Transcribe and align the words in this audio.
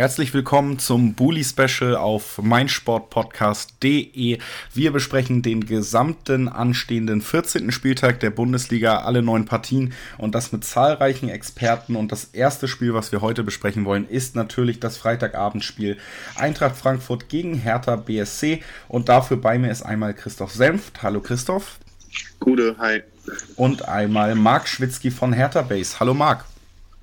Herzlich 0.00 0.32
willkommen 0.32 0.78
zum 0.78 1.12
Bully 1.12 1.44
Special 1.44 1.94
auf 1.94 2.40
meinsportpodcast.de. 2.40 4.38
Wir 4.72 4.92
besprechen 4.92 5.42
den 5.42 5.66
gesamten 5.66 6.48
anstehenden 6.48 7.20
14. 7.20 7.70
Spieltag 7.70 8.18
der 8.20 8.30
Bundesliga, 8.30 9.00
alle 9.00 9.20
neun 9.20 9.44
Partien 9.44 9.92
und 10.16 10.34
das 10.34 10.52
mit 10.52 10.64
zahlreichen 10.64 11.28
Experten. 11.28 11.96
Und 11.96 12.12
das 12.12 12.24
erste 12.32 12.66
Spiel, 12.66 12.94
was 12.94 13.12
wir 13.12 13.20
heute 13.20 13.44
besprechen 13.44 13.84
wollen, 13.84 14.08
ist 14.08 14.36
natürlich 14.36 14.80
das 14.80 14.96
Freitagabendspiel 14.96 15.98
Eintracht 16.34 16.76
Frankfurt 16.76 17.28
gegen 17.28 17.56
Hertha 17.56 17.96
BSC. 17.96 18.62
Und 18.88 19.10
dafür 19.10 19.36
bei 19.36 19.58
mir 19.58 19.70
ist 19.70 19.82
einmal 19.82 20.14
Christoph 20.14 20.52
Senft. 20.52 21.02
Hallo 21.02 21.20
Christoph. 21.20 21.78
Gute, 22.38 22.74
hi. 22.78 23.02
Und 23.54 23.86
einmal 23.86 24.34
Marc 24.34 24.66
Schwitzky 24.66 25.10
von 25.10 25.34
Hertha 25.34 25.60
Base. 25.60 26.00
Hallo 26.00 26.14
Marc. 26.14 26.46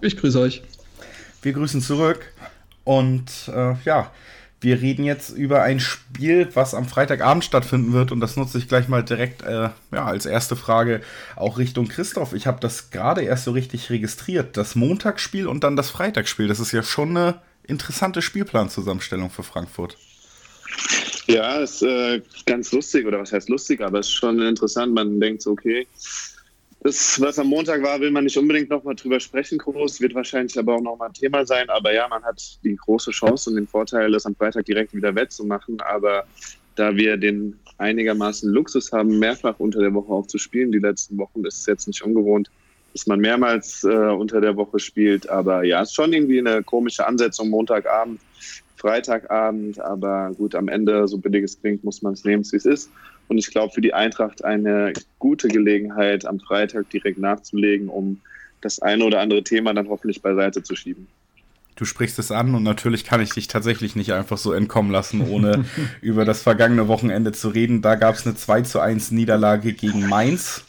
Ich 0.02 0.18
grüße 0.18 0.40
euch. 0.40 0.64
Wir 1.44 1.54
grüßen 1.54 1.80
zurück. 1.80 2.34
Und 2.88 3.52
äh, 3.54 3.76
ja, 3.84 4.14
wir 4.62 4.82
reden 4.82 5.04
jetzt 5.04 5.32
über 5.32 5.62
ein 5.62 5.82
Spiel, 5.82 6.48
was 6.54 6.74
am 6.74 6.88
Freitagabend 6.88 7.44
stattfinden 7.44 7.92
wird. 7.92 8.14
Und 8.14 8.22
das 8.22 8.38
nutze 8.38 8.58
ich 8.60 8.70
gleich 8.70 8.88
mal 8.88 9.04
direkt 9.04 9.42
äh, 9.42 9.72
ja, 9.92 10.06
als 10.06 10.26
erste 10.26 10.56
Frage 10.56 11.02
auch 11.36 11.58
Richtung 11.58 11.90
Christoph. 11.90 12.32
Ich 12.32 12.48
habe 12.48 12.62
das 12.62 12.90
gerade 12.90 13.24
erst 13.24 13.44
so 13.44 13.52
richtig 13.52 13.90
registriert. 13.90 14.56
Das 14.56 14.76
Montagsspiel 14.76 15.48
und 15.48 15.66
dann 15.66 15.76
das 15.76 15.90
Freitagsspiel. 15.90 16.48
Das 16.48 16.62
ist 16.62 16.72
ja 16.72 16.82
schon 16.82 17.10
eine 17.10 17.42
interessante 17.68 18.22
Spielplanzusammenstellung 18.22 19.32
für 19.32 19.44
Frankfurt. 19.44 19.98
Ja, 21.26 21.58
ist 21.58 21.82
äh, 21.84 22.22
ganz 22.46 22.72
lustig, 22.72 23.06
oder 23.06 23.20
was 23.20 23.34
heißt 23.34 23.50
lustig, 23.50 23.82
aber 23.82 24.00
es 24.00 24.08
ist 24.08 24.14
schon 24.14 24.42
interessant. 24.42 24.94
Man 24.94 25.20
denkt 25.20 25.42
so, 25.42 25.52
okay, 25.52 25.86
das, 26.82 27.20
was 27.20 27.40
am 27.40 27.48
Montag 27.48 27.82
war, 27.84 28.00
will 28.00 28.12
man 28.12 28.24
nicht 28.24 28.38
unbedingt 28.38 28.70
nochmal 28.70 28.96
drüber 28.96 29.20
sprechen, 29.20 29.58
groß, 29.58 30.00
wird 30.00 30.14
wahrscheinlich 30.14 30.58
aber 30.58 30.76
auch 30.76 30.82
nochmal 30.82 31.10
ein 31.10 31.14
Thema 31.14 31.46
sein. 31.46 31.70
Aber 31.70 31.94
ja, 31.94 32.08
man 32.08 32.24
hat 32.24 32.60
die 32.64 32.76
große 32.76 33.12
Chance 33.12 33.50
und 33.50 33.56
den 33.56 33.68
Vorteil, 33.68 34.12
das 34.12 34.26
am 34.26 34.36
Freitag 34.36 34.66
direkt 34.66 34.94
wieder 34.94 35.14
wettzumachen. 35.16 35.82
Aber 35.82 36.26
da 36.76 36.96
wir 36.96 37.18
den 37.18 37.58
einigermaßen 37.80 38.52
Luxus 38.52 38.92
haben, 38.92 39.20
mehrfach 39.20 39.56
unter 39.60 39.80
der 39.80 39.94
Woche 39.94 40.12
auch 40.12 40.28
zu 40.28 40.38
spielen, 40.38 40.72
die 40.72 40.80
letzten 40.80 41.18
Wochen, 41.18 41.44
ist 41.46 41.60
es 41.60 41.66
jetzt 41.66 41.88
nicht 41.88 42.02
ungewohnt, 42.04 42.50
dass 42.94 43.08
man 43.08 43.20
mehrmals 43.20 43.84
äh, 43.84 43.88
unter 43.88 44.40
der 44.40 44.56
Woche 44.56 44.80
spielt. 44.80 45.30
Aber 45.30 45.64
ja, 45.64 45.82
es 45.82 45.90
ist 45.90 45.96
schon 45.96 46.14
irgendwie 46.14 46.40
eine 46.40 46.64
komische 46.64 47.06
Ansetzung, 47.06 47.50
Montagabend, 47.50 48.22
Freitagabend. 48.78 49.80
Aber 49.80 50.32
gut, 50.38 50.56
am 50.56 50.68
Ende, 50.68 51.08
so 51.08 51.18
billig 51.18 51.44
es 51.44 51.60
klingt, 51.60 51.84
muss 51.84 52.02
man 52.02 52.14
es 52.14 52.24
nehmen, 52.24 52.46
wie 52.52 52.56
es 52.56 52.66
ist. 52.66 52.92
Und 53.28 53.38
ich 53.38 53.52
glaube, 53.52 53.74
für 53.74 53.82
die 53.82 53.94
Eintracht 53.94 54.44
eine 54.44 54.94
gute 55.20 55.48
Gelegenheit, 55.48 56.26
am 56.26 56.40
Freitag 56.40 56.90
direkt 56.90 57.20
nachzulegen, 57.20 57.90
um 57.90 58.22
das 58.62 58.80
eine 58.80 59.04
oder 59.04 59.20
andere 59.20 59.44
Thema 59.44 59.74
dann 59.74 59.90
hoffentlich 59.90 60.22
beiseite 60.22 60.64
zu 60.64 60.76
schieben. 60.76 61.08
Du 61.76 61.86
sprichst 61.86 62.18
es 62.18 62.32
an 62.32 62.56
und 62.56 62.64
natürlich 62.64 63.04
kann 63.04 63.22
ich 63.22 63.30
dich 63.30 63.48
tatsächlich 63.48 63.96
nicht 63.96 64.12
einfach 64.12 64.40
so 64.40 64.52
entkommen 64.52 64.92
lassen, 64.92 65.22
ohne 65.30 65.66
über 66.02 66.26
das 66.26 66.42
vergangene 66.42 66.88
Wochenende 66.88 67.34
zu 67.34 67.50
reden. 67.50 67.84
Da 67.84 67.96
gab 67.96 68.16
es 68.16 68.26
eine 68.26 68.36
2 68.36 68.62
zu 68.64 68.80
1 68.80 69.12
Niederlage 69.12 69.74
gegen 69.74 70.08
Mainz. 70.10 70.64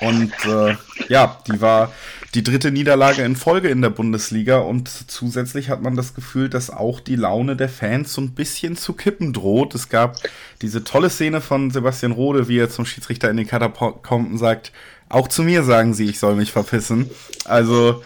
Und 0.00 0.32
äh, 0.44 0.76
ja, 1.08 1.38
die 1.46 1.58
war 1.62 1.90
die 2.36 2.42
dritte 2.42 2.70
Niederlage 2.70 3.22
in 3.22 3.34
Folge 3.34 3.68
in 3.68 3.80
der 3.80 3.88
Bundesliga 3.88 4.58
und 4.58 4.90
zusätzlich 5.10 5.70
hat 5.70 5.80
man 5.80 5.96
das 5.96 6.14
Gefühl, 6.14 6.50
dass 6.50 6.68
auch 6.68 7.00
die 7.00 7.16
Laune 7.16 7.56
der 7.56 7.70
Fans 7.70 8.12
so 8.12 8.20
ein 8.20 8.32
bisschen 8.32 8.76
zu 8.76 8.92
kippen 8.92 9.32
droht. 9.32 9.74
Es 9.74 9.88
gab 9.88 10.18
diese 10.60 10.84
tolle 10.84 11.08
Szene 11.08 11.40
von 11.40 11.70
Sebastian 11.70 12.12
Rode, 12.12 12.46
wie 12.46 12.58
er 12.58 12.68
zum 12.68 12.84
Schiedsrichter 12.84 13.30
in 13.30 13.38
den 13.38 13.46
Katakomben 13.46 14.36
sagt, 14.36 14.72
auch 15.08 15.28
zu 15.28 15.44
mir 15.44 15.62
sagen 15.62 15.94
sie, 15.94 16.10
ich 16.10 16.18
soll 16.18 16.34
mich 16.34 16.52
verpissen. 16.52 17.08
Also 17.46 18.02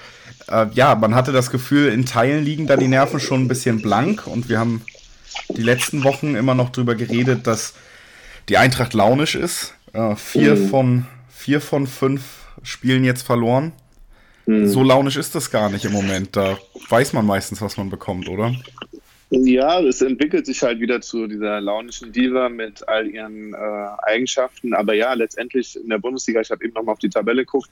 äh, 0.47 0.67
ja, 0.75 0.95
man 0.95 1.17
hatte 1.17 1.33
das 1.33 1.51
Gefühl, 1.51 1.93
in 1.93 2.07
Teilen 2.07 2.45
liegen 2.45 2.69
da 2.69 2.77
die 2.77 2.87
Nerven 2.87 3.19
schon 3.19 3.43
ein 3.43 3.49
bisschen 3.49 3.83
blank 3.83 4.29
und 4.29 4.49
wir 4.49 4.61
haben 4.61 4.83
die 5.49 5.63
letzten 5.63 6.05
Wochen 6.05 6.37
immer 6.37 6.55
noch 6.55 6.71
drüber 6.71 6.95
geredet, 6.95 7.49
dass 7.49 7.75
die 8.49 8.59
Eintracht 8.59 8.95
launisch 8.95 9.35
ist. 9.35 9.75
Äh, 9.93 10.15
vier, 10.15 10.55
mhm. 10.55 10.69
von, 10.69 11.07
vier 11.37 11.61
von 11.61 11.89
fünf 11.89 12.23
Spielen 12.63 13.03
jetzt 13.03 13.23
verloren. 13.23 13.73
Hm. 14.51 14.67
So 14.67 14.83
launisch 14.83 15.17
ist 15.17 15.35
das 15.37 15.51
gar 15.51 15.71
nicht 15.71 15.85
im 15.85 15.93
Moment. 15.93 16.35
Da 16.35 16.59
weiß 16.89 17.13
man 17.13 17.25
meistens, 17.25 17.63
was 17.63 17.77
man 17.77 17.89
bekommt, 17.89 18.29
oder? 18.29 18.53
Ja, 19.31 19.81
es 19.81 20.03
entwickelt 20.03 20.45
sich 20.45 20.61
halt 20.61 20.81
wieder 20.81 21.01
zu 21.01 21.29
dieser 21.29 21.61
launischen 21.61 22.11
Diva 22.11 22.49
mit 22.49 22.89
all 22.89 23.07
ihren 23.07 23.55
äh, 23.55 23.57
Eigenschaften. 24.03 24.75
Aber 24.75 24.95
ja, 24.95 25.13
letztendlich 25.13 25.77
in 25.77 25.89
der 25.89 25.99
Bundesliga, 25.99 26.41
ich 26.41 26.51
habe 26.51 26.65
eben 26.65 26.75
nochmal 26.75 26.95
auf 26.95 26.99
die 26.99 27.11
Tabelle 27.11 27.45
geguckt, 27.45 27.71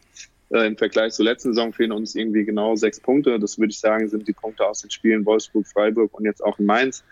äh, 0.50 0.69
im 0.69 0.77
Vergleich 0.77 1.15
zur 1.15 1.25
letzten 1.25 1.53
Saison 1.53 1.72
fehlen 1.72 1.91
uns 1.91 2.15
irgendwie 2.15 2.44
genau 2.44 2.77
sechs 2.77 3.00
Punkte. 3.00 3.41
Das 3.41 3.59
würde 3.59 3.72
ich 3.72 3.81
sagen, 3.81 4.09
sind 4.09 4.28
die 4.28 4.33
Punkte 4.33 4.65
aus 4.65 4.83
den 4.83 4.91
Spielen 4.91 5.27
Wolfsburg, 5.27 5.67
Freiburg 5.67 6.17
und 6.17 6.27
jetzt 6.27 6.44
auch 6.44 6.61
in 6.61 6.67
Mainz. 6.67 7.03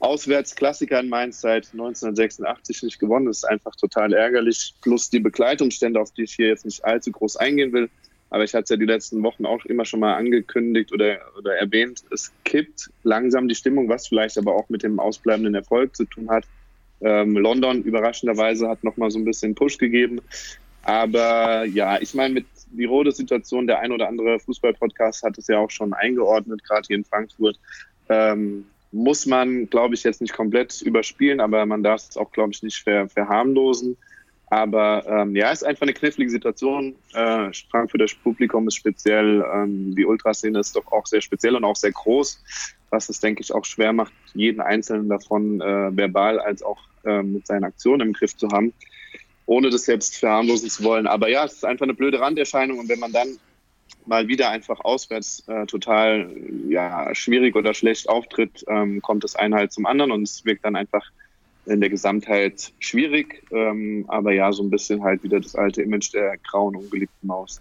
Auswärts 0.00 0.56
Klassiker 0.56 0.98
in 0.98 1.08
Mainz 1.08 1.40
seit 1.40 1.68
1986 1.72 2.82
nicht 2.82 2.98
gewonnen. 2.98 3.26
Das 3.26 3.38
ist 3.38 3.44
einfach 3.44 3.76
total 3.76 4.12
ärgerlich. 4.12 4.74
Plus 4.80 5.08
die 5.08 5.20
Begleitumstände, 5.20 6.00
auf 6.00 6.10
die 6.10 6.22
ich 6.22 6.34
hier 6.34 6.48
jetzt 6.48 6.64
nicht 6.64 6.84
allzu 6.84 7.12
groß 7.12 7.36
eingehen 7.36 7.72
will. 7.72 7.88
Aber 8.30 8.44
ich 8.44 8.54
hatte 8.54 8.64
es 8.64 8.70
ja 8.70 8.76
die 8.76 8.84
letzten 8.84 9.22
Wochen 9.22 9.46
auch 9.46 9.64
immer 9.64 9.84
schon 9.84 10.00
mal 10.00 10.14
angekündigt 10.14 10.92
oder, 10.92 11.18
oder 11.38 11.56
erwähnt. 11.56 12.04
Es 12.10 12.32
kippt 12.44 12.90
langsam 13.02 13.48
die 13.48 13.54
Stimmung, 13.54 13.88
was 13.88 14.08
vielleicht 14.08 14.36
aber 14.36 14.54
auch 14.54 14.68
mit 14.68 14.82
dem 14.82 15.00
ausbleibenden 15.00 15.54
Erfolg 15.54 15.96
zu 15.96 16.04
tun 16.04 16.28
hat. 16.30 16.44
Ähm, 17.00 17.36
London 17.36 17.82
überraschenderweise 17.82 18.68
hat 18.68 18.84
nochmal 18.84 19.10
so 19.10 19.18
ein 19.18 19.24
bisschen 19.24 19.54
Push 19.54 19.78
gegeben. 19.78 20.20
Aber 20.82 21.64
ja, 21.64 22.00
ich 22.00 22.14
meine, 22.14 22.34
mit 22.34 22.46
die 22.72 22.84
rote 22.84 23.12
Situation, 23.12 23.66
der 23.66 23.80
ein 23.80 23.92
oder 23.92 24.08
andere 24.08 24.38
Fußball-Podcast 24.40 25.22
hat 25.22 25.38
es 25.38 25.46
ja 25.46 25.58
auch 25.58 25.70
schon 25.70 25.92
eingeordnet, 25.92 26.64
gerade 26.64 26.86
hier 26.86 26.96
in 26.96 27.04
Frankfurt. 27.04 27.58
Ähm, 28.08 28.66
muss 28.90 29.26
man, 29.26 29.68
glaube 29.68 29.94
ich, 29.94 30.04
jetzt 30.04 30.20
nicht 30.20 30.32
komplett 30.32 30.80
überspielen, 30.82 31.40
aber 31.40 31.66
man 31.66 31.82
darf 31.82 32.08
es 32.08 32.16
auch, 32.16 32.32
glaube 32.32 32.52
ich, 32.52 32.62
nicht 32.62 32.82
ver 32.82 33.08
verharmlosen. 33.08 33.96
Aber 34.50 35.04
ähm, 35.06 35.36
ja, 35.36 35.52
es 35.52 35.62
ist 35.62 35.68
einfach 35.68 35.82
eine 35.82 35.92
knifflige 35.92 36.30
Situation. 36.30 36.94
Äh, 37.12 37.50
Frankfurter 37.70 38.06
Publikum 38.22 38.66
ist 38.66 38.76
speziell, 38.76 39.44
ähm, 39.54 39.94
die 39.94 40.06
Ultraszene 40.06 40.58
ist 40.58 40.74
doch 40.74 40.90
auch 40.90 41.06
sehr 41.06 41.20
speziell 41.20 41.54
und 41.54 41.64
auch 41.64 41.76
sehr 41.76 41.92
groß, 41.92 42.42
was 42.90 43.08
es, 43.10 43.20
denke 43.20 43.42
ich, 43.42 43.52
auch 43.52 43.64
schwer 43.64 43.92
macht, 43.92 44.12
jeden 44.34 44.60
Einzelnen 44.60 45.08
davon 45.08 45.60
äh, 45.60 45.94
verbal 45.94 46.40
als 46.40 46.62
auch 46.62 46.78
äh, 47.04 47.22
mit 47.22 47.46
seinen 47.46 47.64
Aktionen 47.64 48.08
im 48.08 48.12
Griff 48.14 48.36
zu 48.36 48.48
haben, 48.48 48.72
ohne 49.44 49.68
das 49.68 49.84
selbst 49.84 50.16
verharmlosen 50.16 50.70
zu 50.70 50.82
wollen. 50.82 51.06
Aber 51.06 51.28
ja, 51.28 51.44
es 51.44 51.54
ist 51.54 51.64
einfach 51.64 51.84
eine 51.84 51.94
blöde 51.94 52.20
Randerscheinung 52.20 52.78
und 52.78 52.88
wenn 52.88 53.00
man 53.00 53.12
dann 53.12 53.38
mal 54.06 54.28
wieder 54.28 54.48
einfach 54.48 54.80
auswärts 54.80 55.46
äh, 55.48 55.66
total 55.66 56.30
ja, 56.68 57.14
schwierig 57.14 57.54
oder 57.54 57.74
schlecht 57.74 58.08
auftritt, 58.08 58.64
ähm, 58.66 59.02
kommt 59.02 59.24
das 59.24 59.36
eine 59.36 59.56
halt 59.56 59.72
zum 59.72 59.84
anderen 59.84 60.10
und 60.10 60.22
es 60.22 60.46
wirkt 60.46 60.64
dann 60.64 60.76
einfach 60.76 61.04
in 61.68 61.80
der 61.80 61.90
Gesamtheit 61.90 62.72
schwierig, 62.78 63.42
ähm, 63.50 64.04
aber 64.08 64.32
ja, 64.32 64.52
so 64.52 64.62
ein 64.62 64.70
bisschen 64.70 65.02
halt 65.02 65.22
wieder 65.22 65.40
das 65.40 65.54
alte 65.54 65.82
Image 65.82 66.12
der 66.12 66.36
grauen, 66.38 66.76
ungeliebten 66.76 67.26
Maus. 67.26 67.60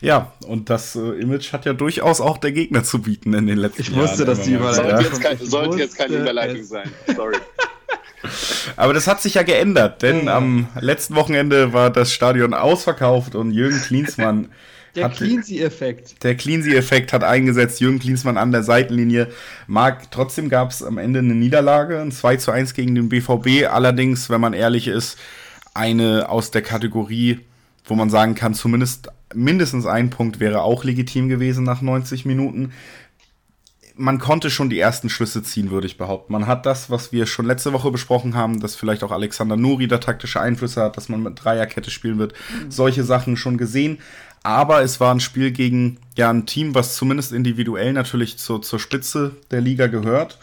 Ja, 0.00 0.32
und 0.46 0.70
das 0.70 0.96
äh, 0.96 1.00
Image 1.20 1.52
hat 1.52 1.66
ja 1.66 1.74
durchaus 1.74 2.22
auch 2.22 2.38
der 2.38 2.52
Gegner 2.52 2.84
zu 2.84 3.02
bieten 3.02 3.34
in 3.34 3.46
den 3.46 3.58
letzten 3.58 3.82
Jahren. 3.82 4.04
Ich 4.04 4.10
wusste, 4.10 4.24
dass 4.24 4.40
die 4.42 4.54
Überleitung 4.54 4.90
sollte, 4.90 5.04
jetzt 5.04 5.20
kein, 5.20 5.38
sollte 5.38 5.78
jetzt 5.78 5.98
keine 5.98 6.16
Überleitung 6.16 6.62
sein. 6.62 6.90
Sorry. 7.14 7.36
Aber 8.76 8.94
das 8.94 9.06
hat 9.06 9.20
sich 9.20 9.34
ja 9.34 9.42
geändert, 9.42 10.02
denn 10.02 10.22
mhm. 10.22 10.28
am 10.28 10.68
letzten 10.80 11.14
Wochenende 11.16 11.72
war 11.72 11.90
das 11.90 12.12
Stadion 12.12 12.54
ausverkauft 12.54 13.34
und 13.34 13.52
Jürgen 13.52 13.80
Klinsmann 13.80 14.48
der 14.96 15.08
Cleansy-Effekt. 15.10 16.22
Der 16.24 16.34
Cleansy-Effekt 16.34 17.12
hat 17.12 17.22
eingesetzt. 17.22 17.80
Jürgen 17.80 17.98
Klinsmann 17.98 18.36
an 18.36 18.52
der 18.52 18.62
Seitenlinie. 18.62 19.28
Marc, 19.66 20.10
trotzdem 20.10 20.48
gab 20.48 20.70
es 20.70 20.82
am 20.82 20.98
Ende 20.98 21.20
eine 21.20 21.34
Niederlage, 21.34 22.00
ein 22.00 22.12
2 22.12 22.36
zu 22.36 22.50
1 22.50 22.74
gegen 22.74 22.94
den 22.94 23.08
BVB. 23.08 23.68
Allerdings, 23.70 24.30
wenn 24.30 24.40
man 24.40 24.52
ehrlich 24.52 24.88
ist, 24.88 25.18
eine 25.74 26.28
aus 26.28 26.50
der 26.50 26.62
Kategorie, 26.62 27.40
wo 27.84 27.94
man 27.94 28.10
sagen 28.10 28.34
kann, 28.34 28.54
zumindest 28.54 29.08
mindestens 29.34 29.86
ein 29.86 30.10
Punkt 30.10 30.40
wäre 30.40 30.62
auch 30.62 30.84
legitim 30.84 31.28
gewesen 31.28 31.64
nach 31.64 31.82
90 31.82 32.24
Minuten. 32.24 32.72
Man 33.98 34.18
konnte 34.18 34.50
schon 34.50 34.68
die 34.68 34.78
ersten 34.78 35.08
Schlüsse 35.08 35.42
ziehen, 35.42 35.70
würde 35.70 35.86
ich 35.86 35.96
behaupten. 35.96 36.32
Man 36.32 36.46
hat 36.46 36.66
das, 36.66 36.90
was 36.90 37.12
wir 37.12 37.26
schon 37.26 37.46
letzte 37.46 37.72
Woche 37.72 37.90
besprochen 37.90 38.34
haben, 38.34 38.60
dass 38.60 38.76
vielleicht 38.76 39.02
auch 39.02 39.10
Alexander 39.10 39.56
Nuri 39.56 39.88
da 39.88 39.98
taktische 39.98 40.40
Einflüsse 40.40 40.82
hat, 40.82 40.96
dass 40.98 41.08
man 41.08 41.22
mit 41.22 41.42
Dreierkette 41.42 41.90
spielen 41.90 42.18
wird. 42.18 42.34
Mhm. 42.34 42.70
Solche 42.70 43.04
Sachen 43.04 43.38
schon 43.38 43.56
gesehen 43.56 43.98
aber 44.46 44.82
es 44.82 45.00
war 45.00 45.12
ein 45.12 45.18
Spiel 45.18 45.50
gegen 45.50 45.98
ja, 46.16 46.30
ein 46.30 46.46
Team, 46.46 46.76
was 46.76 46.94
zumindest 46.94 47.32
individuell 47.32 47.92
natürlich 47.92 48.38
zur, 48.38 48.62
zur 48.62 48.78
Spitze 48.78 49.32
der 49.50 49.60
Liga 49.60 49.88
gehört. 49.88 50.38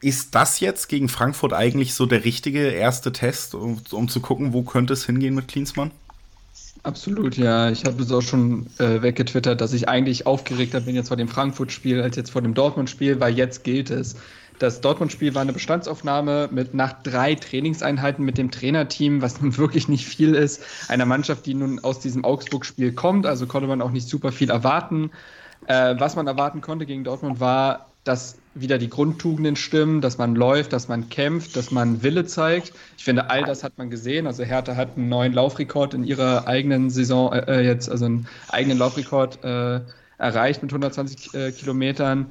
Ist 0.00 0.36
das 0.36 0.60
jetzt 0.60 0.88
gegen 0.88 1.08
Frankfurt 1.08 1.52
eigentlich 1.52 1.94
so 1.94 2.06
der 2.06 2.24
richtige 2.24 2.68
erste 2.68 3.12
Test, 3.12 3.56
um, 3.56 3.82
um 3.90 4.08
zu 4.08 4.20
gucken, 4.20 4.52
wo 4.52 4.62
könnte 4.62 4.92
es 4.92 5.06
hingehen 5.06 5.34
mit 5.34 5.48
Klinsmann? 5.48 5.90
Absolut, 6.84 7.36
ja. 7.36 7.68
Ich 7.70 7.84
habe 7.84 8.00
es 8.00 8.12
auch 8.12 8.22
schon 8.22 8.66
äh, 8.78 9.02
weggetwittert, 9.02 9.60
dass 9.60 9.72
ich 9.72 9.88
eigentlich 9.88 10.26
aufgeregter 10.26 10.80
bin 10.80 10.94
jetzt 10.94 11.08
vor 11.08 11.16
dem 11.16 11.28
Frankfurt-Spiel 11.28 12.00
als 12.00 12.14
jetzt 12.14 12.30
vor 12.30 12.42
dem 12.42 12.54
Dortmund-Spiel, 12.54 13.18
weil 13.18 13.36
jetzt 13.36 13.64
gilt 13.64 13.90
es. 13.90 14.14
Das 14.60 14.82
Dortmund-Spiel 14.82 15.34
war 15.34 15.40
eine 15.40 15.54
Bestandsaufnahme 15.54 16.50
mit 16.52 16.74
nach 16.74 17.02
drei 17.02 17.34
Trainingseinheiten 17.34 18.22
mit 18.22 18.36
dem 18.36 18.50
Trainerteam, 18.50 19.22
was 19.22 19.40
nun 19.40 19.56
wirklich 19.56 19.88
nicht 19.88 20.06
viel 20.06 20.34
ist. 20.34 20.62
Einer 20.88 21.06
Mannschaft, 21.06 21.46
die 21.46 21.54
nun 21.54 21.78
aus 21.82 21.98
diesem 21.98 22.26
Augsburg-Spiel 22.26 22.92
kommt, 22.92 23.24
also 23.24 23.46
konnte 23.46 23.66
man 23.66 23.80
auch 23.80 23.90
nicht 23.90 24.06
super 24.06 24.32
viel 24.32 24.50
erwarten. 24.50 25.12
Äh, 25.66 25.96
was 25.98 26.14
man 26.14 26.26
erwarten 26.26 26.60
konnte 26.60 26.84
gegen 26.84 27.04
Dortmund 27.04 27.40
war, 27.40 27.86
dass 28.04 28.36
wieder 28.54 28.76
die 28.76 28.90
Grundtugenden 28.90 29.56
stimmen, 29.56 30.02
dass 30.02 30.18
man 30.18 30.34
läuft, 30.34 30.74
dass 30.74 30.88
man 30.88 31.08
kämpft, 31.08 31.56
dass 31.56 31.70
man 31.70 32.02
Wille 32.02 32.26
zeigt. 32.26 32.74
Ich 32.98 33.04
finde, 33.04 33.30
all 33.30 33.44
das 33.44 33.64
hat 33.64 33.78
man 33.78 33.88
gesehen. 33.88 34.26
Also 34.26 34.42
Hertha 34.42 34.76
hat 34.76 34.98
einen 34.98 35.08
neuen 35.08 35.32
Laufrekord 35.32 35.94
in 35.94 36.04
ihrer 36.04 36.46
eigenen 36.46 36.90
Saison 36.90 37.32
äh, 37.32 37.62
jetzt, 37.62 37.88
also 37.90 38.04
einen 38.04 38.28
eigenen 38.48 38.76
Laufrekord 38.76 39.42
äh, 39.42 39.80
erreicht 40.18 40.62
mit 40.62 40.70
120 40.70 41.34
äh, 41.34 41.52
Kilometern. 41.52 42.30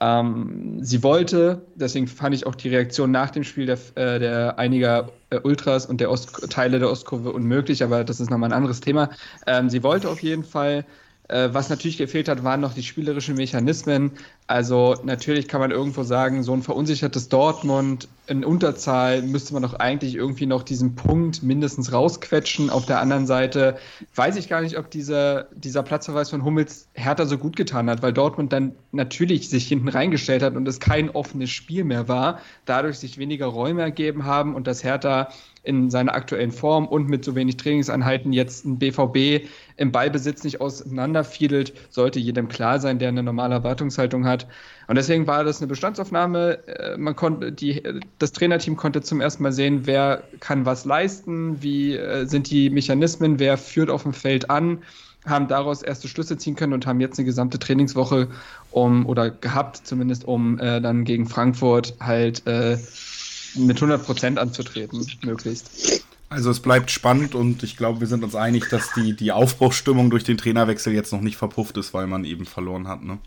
Ähm, 0.00 0.78
sie 0.82 1.02
wollte, 1.02 1.62
deswegen 1.74 2.06
fand 2.06 2.34
ich 2.34 2.46
auch 2.46 2.54
die 2.54 2.70
Reaktion 2.70 3.10
nach 3.10 3.30
dem 3.30 3.44
Spiel 3.44 3.66
der, 3.66 3.78
äh, 3.96 4.18
der 4.18 4.58
einiger 4.58 5.10
äh, 5.28 5.38
Ultras 5.40 5.84
und 5.84 6.00
der 6.00 6.10
Ost 6.10 6.50
Teile 6.50 6.78
der 6.78 6.90
Ostkurve 6.90 7.32
unmöglich, 7.32 7.84
aber 7.84 8.02
das 8.02 8.18
ist 8.18 8.30
nochmal 8.30 8.50
ein 8.50 8.56
anderes 8.56 8.80
Thema. 8.80 9.10
Ähm, 9.46 9.68
sie 9.68 9.82
wollte 9.82 10.08
auf 10.08 10.22
jeden 10.22 10.44
Fall 10.44 10.86
was 11.30 11.68
natürlich 11.68 11.96
gefehlt 11.96 12.28
hat, 12.28 12.42
waren 12.42 12.60
noch 12.60 12.74
die 12.74 12.82
spielerischen 12.82 13.36
Mechanismen. 13.36 14.12
Also 14.46 14.96
natürlich 15.04 15.46
kann 15.46 15.60
man 15.60 15.70
irgendwo 15.70 16.02
sagen, 16.02 16.42
so 16.42 16.52
ein 16.52 16.62
verunsichertes 16.62 17.28
Dortmund 17.28 18.08
in 18.26 18.44
Unterzahl 18.44 19.22
müsste 19.22 19.54
man 19.54 19.62
doch 19.62 19.74
eigentlich 19.74 20.14
irgendwie 20.14 20.46
noch 20.46 20.62
diesen 20.62 20.94
Punkt 20.94 21.42
mindestens 21.42 21.92
rausquetschen. 21.92 22.70
Auf 22.70 22.86
der 22.86 23.00
anderen 23.00 23.26
Seite 23.26 23.76
weiß 24.14 24.36
ich 24.36 24.48
gar 24.48 24.60
nicht, 24.62 24.78
ob 24.78 24.90
dieser, 24.90 25.48
dieser 25.54 25.82
Platzverweis 25.82 26.30
von 26.30 26.44
Hummels 26.44 26.88
Hertha 26.94 27.26
so 27.26 27.38
gut 27.38 27.56
getan 27.56 27.90
hat, 27.90 28.02
weil 28.02 28.12
Dortmund 28.12 28.52
dann 28.52 28.72
natürlich 28.92 29.50
sich 29.50 29.66
hinten 29.66 29.88
reingestellt 29.88 30.42
hat 30.42 30.54
und 30.54 30.66
es 30.68 30.78
kein 30.78 31.10
offenes 31.10 31.50
Spiel 31.50 31.84
mehr 31.84 32.08
war, 32.08 32.40
dadurch 32.66 32.98
sich 32.98 33.18
weniger 33.18 33.46
Räume 33.46 33.82
ergeben 33.82 34.24
haben 34.24 34.54
und 34.54 34.66
das 34.66 34.84
Hertha 34.84 35.28
in 35.62 35.90
seiner 35.90 36.14
aktuellen 36.14 36.52
Form 36.52 36.86
und 36.86 37.08
mit 37.08 37.24
so 37.24 37.34
wenig 37.34 37.56
Trainingseinheiten 37.56 38.32
jetzt 38.32 38.64
ein 38.64 38.78
BVB 38.78 39.46
im 39.76 39.92
Ballbesitz 39.92 40.42
nicht 40.44 40.60
auseinanderfiedelt, 40.60 41.74
sollte 41.90 42.18
jedem 42.18 42.48
klar 42.48 42.80
sein, 42.80 42.98
der 42.98 43.08
eine 43.08 43.22
normale 43.22 43.56
Erwartungshaltung 43.56 44.26
hat. 44.26 44.46
Und 44.88 44.96
deswegen 44.96 45.26
war 45.26 45.44
das 45.44 45.60
eine 45.60 45.68
Bestandsaufnahme. 45.68 46.66
Äh, 46.66 46.96
man 46.96 47.14
konnte, 47.14 47.52
die, 47.52 47.82
das 48.18 48.32
Trainerteam 48.32 48.76
konnte 48.76 49.02
zum 49.02 49.20
ersten 49.20 49.42
Mal 49.42 49.52
sehen, 49.52 49.86
wer 49.86 50.22
kann 50.40 50.64
was 50.64 50.84
leisten, 50.84 51.62
wie 51.62 51.94
äh, 51.94 52.24
sind 52.26 52.50
die 52.50 52.70
Mechanismen, 52.70 53.38
wer 53.38 53.58
führt 53.58 53.90
auf 53.90 54.02
dem 54.04 54.14
Feld 54.14 54.48
an, 54.50 54.78
haben 55.26 55.48
daraus 55.48 55.82
erste 55.82 56.08
Schlüsse 56.08 56.38
ziehen 56.38 56.56
können 56.56 56.72
und 56.72 56.86
haben 56.86 57.00
jetzt 57.00 57.18
eine 57.18 57.26
gesamte 57.26 57.58
Trainingswoche 57.58 58.28
um 58.70 59.06
oder 59.06 59.30
gehabt, 59.30 59.86
zumindest 59.86 60.24
um 60.24 60.58
äh, 60.58 60.80
dann 60.80 61.04
gegen 61.04 61.26
Frankfurt 61.26 61.94
halt 62.00 62.46
äh, 62.46 62.78
mit 63.54 63.76
100 63.76 64.04
Prozent 64.04 64.38
anzutreten, 64.38 65.06
möglichst. 65.22 66.04
Also 66.28 66.50
es 66.50 66.60
bleibt 66.60 66.92
spannend 66.92 67.34
und 67.34 67.64
ich 67.64 67.76
glaube, 67.76 68.00
wir 68.00 68.06
sind 68.06 68.22
uns 68.22 68.36
einig, 68.36 68.68
dass 68.68 68.92
die, 68.92 69.14
die 69.16 69.32
Aufbruchsstimmung 69.32 70.10
durch 70.10 70.22
den 70.22 70.38
Trainerwechsel 70.38 70.92
jetzt 70.92 71.12
noch 71.12 71.20
nicht 71.20 71.36
verpufft 71.36 71.76
ist, 71.76 71.92
weil 71.92 72.06
man 72.06 72.24
eben 72.24 72.46
verloren 72.46 72.86
hat. 72.86 73.02
Ne? 73.02 73.18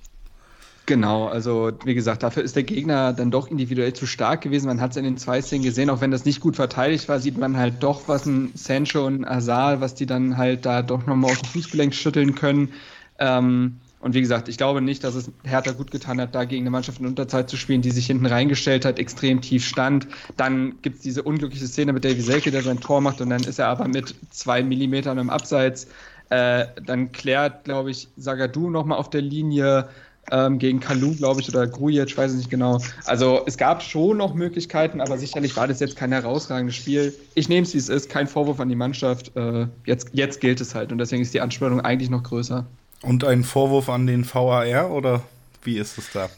Genau, 0.85 1.27
also 1.27 1.71
wie 1.85 1.95
gesagt, 1.95 2.23
dafür 2.23 2.43
ist 2.43 2.55
der 2.55 2.63
Gegner 2.63 3.13
dann 3.13 3.31
doch 3.31 3.47
individuell 3.47 3.93
zu 3.93 4.05
stark 4.05 4.41
gewesen. 4.41 4.67
Man 4.67 4.81
hat 4.81 4.91
es 4.91 4.97
in 4.97 5.05
den 5.05 5.17
zwei 5.17 5.41
Szenen 5.41 5.63
gesehen, 5.63 5.89
auch 5.89 6.01
wenn 6.01 6.11
das 6.11 6.25
nicht 6.25 6.41
gut 6.41 6.57
verteidigt 6.57 7.07
war, 7.07 7.19
sieht 7.19 7.37
man 7.37 7.55
halt 7.55 7.81
doch, 7.81 8.07
was 8.07 8.25
ein 8.25 8.51
Sancho 8.53 9.05
und 9.05 9.25
Azar, 9.25 9.79
was 9.79 9.95
die 9.95 10.05
dann 10.05 10.37
halt 10.37 10.65
da 10.65 10.81
doch 10.81 11.05
nochmal 11.05 11.31
auf 11.31 11.41
dem 11.41 11.49
Fußgelenk 11.49 11.95
schütteln 11.95 12.35
können. 12.35 12.73
Ähm, 13.17 13.79
und 14.03 14.13
wie 14.13 14.21
gesagt, 14.21 14.49
ich 14.49 14.57
glaube 14.57 14.81
nicht, 14.81 15.03
dass 15.05 15.15
es 15.15 15.31
Hertha 15.45 15.71
gut 15.71 15.89
getan 15.89 16.19
hat, 16.19 16.35
da 16.35 16.43
gegen 16.43 16.63
eine 16.63 16.71
Mannschaft 16.71 16.99
in 16.99 17.05
Unterzeit 17.05 17.49
zu 17.49 17.55
spielen, 17.55 17.81
die 17.81 17.91
sich 17.91 18.05
hinten 18.05 18.25
reingestellt 18.25 18.83
hat, 18.83 18.99
extrem 18.99 19.39
tief 19.39 19.65
stand. 19.65 20.07
Dann 20.35 20.75
gibt 20.81 20.97
es 20.97 21.01
diese 21.03 21.23
unglückliche 21.23 21.67
Szene 21.67 21.93
mit 21.93 22.03
Davy 22.03 22.19
Selke, 22.19 22.51
der 22.51 22.63
sein 22.63 22.81
Tor 22.81 22.99
macht 22.99 23.21
und 23.21 23.29
dann 23.29 23.43
ist 23.43 23.59
er 23.59 23.67
aber 23.67 23.87
mit 23.87 24.13
zwei 24.29 24.61
Millimetern 24.61 25.17
im 25.19 25.29
Abseits. 25.29 25.87
Äh, 26.29 26.65
dann 26.85 27.13
klärt, 27.13 27.63
glaube 27.63 27.91
ich, 27.91 28.09
Sagadu 28.17 28.69
nochmal 28.69 28.97
auf 28.97 29.09
der 29.09 29.21
Linie 29.21 29.87
ähm, 30.31 30.59
gegen 30.59 30.81
Kalu, 30.81 31.15
glaube 31.15 31.39
ich, 31.39 31.47
oder 31.47 31.65
Grujic, 31.65 32.07
ich 32.07 32.17
weiß 32.17 32.33
nicht 32.33 32.49
genau. 32.49 32.79
Also 33.05 33.41
es 33.45 33.57
gab 33.57 33.81
schon 33.81 34.17
noch 34.17 34.33
Möglichkeiten, 34.33 34.99
aber 34.99 35.17
sicherlich 35.17 35.55
war 35.55 35.69
das 35.69 35.79
jetzt 35.79 35.95
kein 35.95 36.11
herausragendes 36.11 36.75
Spiel. 36.75 37.13
Ich 37.35 37.47
nehme 37.47 37.65
es, 37.65 37.73
wie 37.73 37.77
es 37.77 37.87
ist, 37.87 38.09
kein 38.09 38.27
Vorwurf 38.27 38.59
an 38.59 38.67
die 38.67 38.75
Mannschaft. 38.75 39.33
Äh, 39.37 39.67
jetzt, 39.85 40.09
jetzt 40.11 40.41
gilt 40.41 40.59
es 40.59 40.75
halt 40.75 40.91
und 40.91 40.97
deswegen 40.97 41.21
ist 41.21 41.33
die 41.33 41.41
Anspannung 41.41 41.79
eigentlich 41.79 42.09
noch 42.09 42.23
größer. 42.23 42.65
Und 43.03 43.23
ein 43.25 43.43
Vorwurf 43.43 43.89
an 43.89 44.07
den 44.07 44.25
VAR 44.25 44.89
oder 44.89 45.23
wie 45.63 45.77
ist 45.77 45.97
es 45.97 46.11
da? 46.11 46.29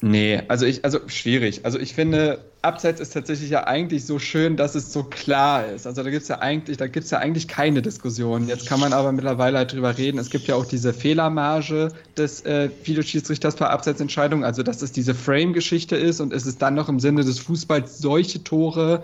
Nee, 0.00 0.42
also 0.48 0.66
ich, 0.66 0.84
also 0.84 0.98
schwierig. 1.06 1.60
Also 1.64 1.78
ich 1.78 1.94
finde, 1.94 2.44
Abseits 2.62 3.00
ist 3.00 3.12
tatsächlich 3.12 3.50
ja 3.50 3.66
eigentlich 3.66 4.04
so 4.04 4.18
schön, 4.18 4.56
dass 4.56 4.74
es 4.74 4.92
so 4.92 5.04
klar 5.04 5.66
ist. 5.66 5.86
Also 5.86 6.02
da 6.02 6.10
gibt 6.10 6.22
es 6.22 6.28
ja 6.28 6.40
eigentlich, 6.40 6.76
da 6.76 6.88
gibt 6.88 7.04
es 7.04 7.10
ja 7.10 7.18
eigentlich 7.18 7.46
keine 7.46 7.82
Diskussion. 7.82 8.48
Jetzt 8.48 8.66
kann 8.66 8.80
man 8.80 8.92
aber 8.92 9.12
mittlerweile 9.12 9.58
halt 9.58 9.72
drüber 9.72 9.96
reden. 9.96 10.18
Es 10.18 10.30
gibt 10.30 10.48
ja 10.48 10.56
auch 10.56 10.64
diese 10.64 10.92
Fehlermarge 10.92 11.92
des 12.16 12.40
äh, 12.46 12.70
Videoschiedsrichters 12.82 13.54
bei 13.56 13.68
Abseitsentscheidungen, 13.68 14.44
also 14.44 14.62
dass 14.64 14.82
es 14.82 14.90
diese 14.92 15.14
Frame-Geschichte 15.14 15.94
ist 15.94 16.20
und 16.20 16.32
es 16.32 16.46
ist 16.46 16.62
dann 16.62 16.74
noch 16.74 16.88
im 16.88 16.98
Sinne 16.98 17.22
des 17.22 17.38
Fußballs 17.38 17.98
solche 17.98 18.42
Tore 18.42 19.02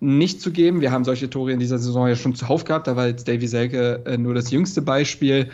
nicht 0.00 0.42
zu 0.42 0.50
geben. 0.50 0.82
Wir 0.82 0.92
haben 0.92 1.04
solche 1.04 1.30
Tore 1.30 1.52
in 1.52 1.60
dieser 1.60 1.78
Saison 1.78 2.08
ja 2.08 2.16
schon 2.16 2.34
zuhauf 2.34 2.64
gehabt, 2.64 2.88
da 2.88 2.96
war 2.96 3.06
jetzt 3.06 3.26
Davy 3.26 3.46
Selke 3.46 4.02
äh, 4.04 4.18
nur 4.18 4.34
das 4.34 4.50
jüngste 4.50 4.82
Beispiel 4.82 5.48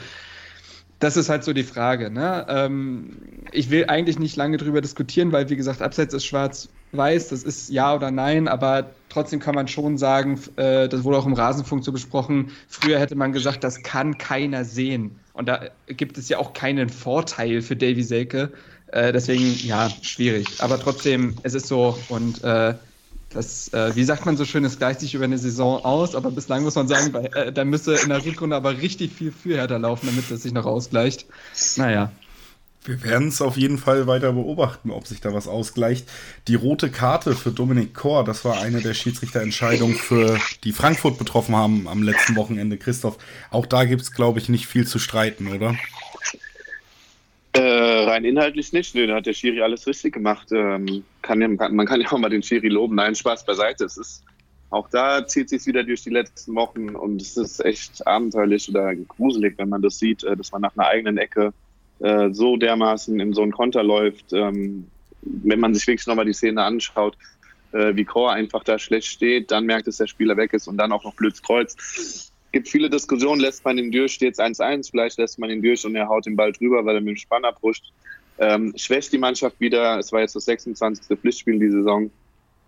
das 1.02 1.16
ist 1.16 1.28
halt 1.28 1.42
so 1.42 1.52
die 1.52 1.64
Frage. 1.64 2.10
Ne? 2.10 2.46
Ähm, 2.48 3.16
ich 3.50 3.70
will 3.70 3.86
eigentlich 3.88 4.20
nicht 4.20 4.36
lange 4.36 4.56
drüber 4.56 4.80
diskutieren, 4.80 5.32
weil, 5.32 5.50
wie 5.50 5.56
gesagt, 5.56 5.82
Abseits 5.82 6.14
ist 6.14 6.24
schwarz-weiß, 6.24 7.28
das 7.28 7.42
ist 7.42 7.70
ja 7.70 7.92
oder 7.92 8.12
nein, 8.12 8.46
aber 8.46 8.90
trotzdem 9.08 9.40
kann 9.40 9.56
man 9.56 9.66
schon 9.66 9.98
sagen, 9.98 10.40
äh, 10.56 10.88
das 10.88 11.02
wurde 11.02 11.18
auch 11.18 11.26
im 11.26 11.32
Rasenfunk 11.32 11.84
so 11.84 11.90
besprochen, 11.90 12.52
früher 12.68 13.00
hätte 13.00 13.16
man 13.16 13.32
gesagt, 13.32 13.64
das 13.64 13.82
kann 13.82 14.16
keiner 14.16 14.64
sehen. 14.64 15.18
Und 15.32 15.48
da 15.48 15.70
gibt 15.88 16.18
es 16.18 16.28
ja 16.28 16.38
auch 16.38 16.52
keinen 16.52 16.88
Vorteil 16.88 17.62
für 17.62 17.74
Davy 17.74 18.04
Selke. 18.04 18.52
Äh, 18.88 19.12
deswegen, 19.12 19.56
ja, 19.66 19.90
schwierig. 20.02 20.46
Aber 20.58 20.78
trotzdem, 20.78 21.34
es 21.42 21.54
ist 21.54 21.66
so 21.66 21.98
und 22.10 22.44
äh, 22.44 22.74
das, 23.34 23.72
äh, 23.72 23.94
wie 23.94 24.04
sagt 24.04 24.26
man 24.26 24.36
so 24.36 24.44
schön, 24.44 24.64
es 24.64 24.78
gleicht 24.78 25.00
sich 25.00 25.14
über 25.14 25.24
eine 25.24 25.38
Saison 25.38 25.84
aus, 25.84 26.14
aber 26.14 26.30
bislang 26.30 26.62
muss 26.62 26.74
man 26.74 26.88
sagen, 26.88 27.12
bei, 27.12 27.24
äh, 27.26 27.52
da 27.52 27.64
müsste 27.64 27.94
in 27.94 28.08
der 28.08 28.24
Rückrunde 28.24 28.56
aber 28.56 28.78
richtig 28.78 29.12
viel 29.12 29.32
für 29.32 29.56
Hertha 29.56 29.76
laufen, 29.76 30.06
damit 30.06 30.30
es 30.30 30.42
sich 30.42 30.52
noch 30.52 30.66
ausgleicht. 30.66 31.26
Naja. 31.76 32.12
Wir 32.84 33.04
werden 33.04 33.28
es 33.28 33.40
auf 33.40 33.56
jeden 33.56 33.78
Fall 33.78 34.08
weiter 34.08 34.32
beobachten, 34.32 34.90
ob 34.90 35.06
sich 35.06 35.20
da 35.20 35.32
was 35.32 35.46
ausgleicht. 35.46 36.08
Die 36.48 36.56
rote 36.56 36.90
Karte 36.90 37.36
für 37.36 37.52
Dominik 37.52 37.94
Kor, 37.94 38.24
das 38.24 38.44
war 38.44 38.60
eine 38.60 38.80
der 38.80 38.94
Schiedsrichterentscheidungen, 38.94 39.94
für 39.94 40.36
die 40.64 40.72
Frankfurt 40.72 41.16
betroffen 41.16 41.54
haben 41.54 41.86
am 41.86 42.02
letzten 42.02 42.34
Wochenende. 42.34 42.78
Christoph, 42.78 43.18
auch 43.50 43.66
da 43.66 43.84
gibt 43.84 44.02
es, 44.02 44.10
glaube 44.10 44.40
ich, 44.40 44.48
nicht 44.48 44.66
viel 44.66 44.84
zu 44.84 44.98
streiten, 44.98 45.46
oder? 45.46 45.76
Rein 48.12 48.24
inhaltlich 48.24 48.72
nicht. 48.72 48.94
Nö, 48.94 49.06
da 49.06 49.16
hat 49.16 49.26
der 49.26 49.32
Schiri 49.32 49.62
alles 49.62 49.86
richtig 49.86 50.12
gemacht. 50.14 50.48
Ähm, 50.52 51.04
kann, 51.22 51.38
man 51.38 51.86
kann 51.86 52.00
ja 52.00 52.12
auch 52.12 52.18
mal 52.18 52.28
den 52.28 52.42
Schiri 52.42 52.68
loben. 52.68 52.96
Nein, 52.96 53.14
Spaß 53.14 53.44
beiseite. 53.44 53.84
Es 53.84 53.96
ist, 53.96 54.22
auch 54.70 54.88
da 54.90 55.26
zieht 55.26 55.48
sich 55.48 55.66
wieder 55.66 55.82
durch 55.82 56.02
die 56.02 56.10
letzten 56.10 56.54
Wochen 56.54 56.90
und 56.90 57.22
es 57.22 57.36
ist 57.36 57.64
echt 57.64 58.06
abenteuerlich 58.06 58.68
oder 58.68 58.94
gruselig, 58.94 59.54
wenn 59.56 59.68
man 59.68 59.82
das 59.82 59.98
sieht, 59.98 60.24
äh, 60.24 60.36
dass 60.36 60.52
man 60.52 60.62
nach 60.62 60.76
einer 60.76 60.88
eigenen 60.88 61.16
Ecke 61.16 61.52
äh, 62.00 62.30
so 62.30 62.56
dermaßen 62.56 63.18
in 63.18 63.32
so 63.32 63.42
einen 63.42 63.52
Konter 63.52 63.82
läuft. 63.82 64.32
Ähm, 64.32 64.86
wenn 65.22 65.60
man 65.60 65.74
sich 65.74 65.86
wirklich 65.86 66.06
nochmal 66.06 66.26
die 66.26 66.32
Szene 66.32 66.62
anschaut, 66.62 67.16
äh, 67.72 67.96
wie 67.96 68.04
Chor 68.04 68.32
einfach 68.32 68.64
da 68.64 68.78
schlecht 68.78 69.08
steht, 69.08 69.50
dann 69.50 69.64
merkt 69.64 69.88
es, 69.88 69.96
der 69.96 70.06
Spieler 70.06 70.36
weg 70.36 70.52
ist 70.52 70.68
und 70.68 70.76
dann 70.76 70.92
auch 70.92 71.04
noch 71.04 71.14
blöds 71.14 71.42
kreuzt 71.42 72.32
gibt 72.52 72.68
viele 72.68 72.90
Diskussionen, 72.90 73.40
lässt 73.40 73.64
man 73.64 73.78
ihn 73.78 73.90
durch, 73.90 74.12
steht 74.12 74.34
es 74.34 74.38
1-1, 74.38 74.90
vielleicht 74.90 75.18
lässt 75.18 75.38
man 75.38 75.50
ihn 75.50 75.62
durch 75.62 75.84
und 75.84 75.96
er 75.96 76.08
haut 76.08 76.26
den 76.26 76.36
Ball 76.36 76.52
drüber, 76.52 76.84
weil 76.84 76.96
er 76.96 77.00
mit 77.00 77.16
dem 77.16 77.16
Spann 77.16 77.44
abruscht. 77.44 77.92
Ähm, 78.42 78.74
schwächt 78.76 79.12
die 79.12 79.18
Mannschaft 79.18 79.60
wieder. 79.60 79.98
Es 80.00 80.10
war 80.10 80.20
jetzt 80.20 80.34
das 80.34 80.46
26. 80.46 81.16
Pflichtspiel 81.16 81.60
die 81.60 81.70
Saison 81.70 82.10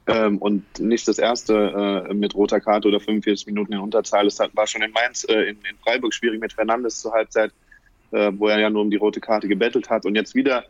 ähm, 0.06 0.38
und 0.38 0.62
nicht 0.78 1.08
das 1.08 1.18
erste 1.18 2.06
äh, 2.08 2.14
mit 2.14 2.36
roter 2.36 2.60
Karte 2.60 2.86
oder 2.86 3.00
45 3.00 3.48
Minuten 3.48 3.72
in 3.72 3.80
Unterzahl. 3.80 4.28
Es 4.28 4.38
war 4.38 4.66
schon 4.68 4.82
in 4.82 4.92
Mainz, 4.92 5.24
äh, 5.28 5.50
in, 5.50 5.56
in, 5.68 5.76
Freiburg 5.82 6.14
schwierig 6.14 6.40
mit 6.40 6.52
Fernandes 6.52 7.00
zur 7.00 7.12
Halbzeit, 7.12 7.50
äh, 8.12 8.30
wo 8.36 8.46
er 8.46 8.60
ja 8.60 8.70
nur 8.70 8.82
um 8.82 8.90
die 8.90 8.98
rote 8.98 9.18
Karte 9.20 9.48
gebettelt 9.48 9.90
hat 9.90 10.06
und 10.06 10.14
jetzt 10.14 10.36
wieder 10.36 10.64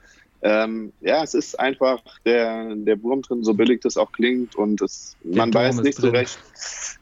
ähm, 0.45 0.93
ja, 1.01 1.23
es 1.23 1.33
ist 1.33 1.59
einfach 1.59 2.03
der, 2.27 2.75
der 2.77 3.03
Wurm 3.03 3.23
drin, 3.23 3.43
so 3.43 3.55
billig 3.55 3.81
das 3.81 3.97
auch 3.97 4.13
klingt 4.13 4.55
und 4.55 4.83
es, 4.83 5.17
man 5.25 5.53
weiß 5.55 5.81
nicht 5.81 5.97
drin. 5.97 6.11
so 6.11 6.17
recht. 6.17 6.39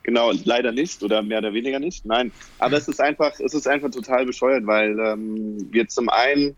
Genau, 0.04 0.30
leider 0.44 0.70
nicht 0.70 1.02
oder 1.02 1.22
mehr 1.22 1.38
oder 1.38 1.52
weniger 1.52 1.80
nicht. 1.80 2.06
Nein, 2.06 2.30
aber 2.60 2.76
es 2.76 2.86
ist 2.86 3.00
einfach, 3.00 3.40
es 3.40 3.52
ist 3.52 3.66
einfach 3.66 3.90
total 3.90 4.26
bescheuert, 4.26 4.64
weil 4.64 4.96
ähm, 5.00 5.66
wir 5.72 5.88
zum 5.88 6.08
einen 6.08 6.56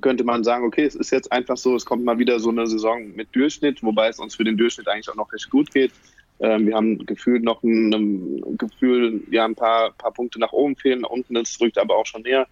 könnte 0.00 0.24
man 0.24 0.44
sagen, 0.44 0.64
okay, 0.64 0.84
es 0.84 0.94
ist 0.94 1.10
jetzt 1.10 1.30
einfach 1.30 1.56
so, 1.56 1.76
es 1.76 1.84
kommt 1.84 2.04
mal 2.04 2.18
wieder 2.18 2.40
so 2.40 2.50
eine 2.50 2.66
Saison 2.66 3.14
mit 3.14 3.34
Durchschnitt, 3.34 3.82
wobei 3.82 4.08
es 4.08 4.18
uns 4.18 4.34
für 4.34 4.44
den 4.44 4.56
Durchschnitt 4.56 4.88
eigentlich 4.88 5.08
auch 5.08 5.14
noch 5.14 5.32
recht 5.32 5.50
gut 5.50 5.72
geht. 5.72 5.92
Ähm, 6.40 6.66
wir 6.66 6.74
haben 6.74 7.04
gefühlt 7.06 7.44
noch 7.44 7.62
ein, 7.62 7.92
ein 7.92 8.56
Gefühl, 8.58 9.22
ja, 9.30 9.44
ein 9.44 9.54
paar, 9.54 9.92
paar 9.92 10.12
Punkte 10.12 10.40
nach 10.40 10.52
oben 10.52 10.76
fehlen, 10.76 11.04
unten 11.04 11.36
ist 11.36 11.60
rückt 11.60 11.78
aber 11.78 11.96
auch 11.96 12.06
schon 12.06 12.22
näher. 12.22 12.46